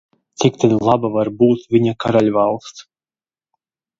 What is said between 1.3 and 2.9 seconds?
būt viņa karaļvalsts?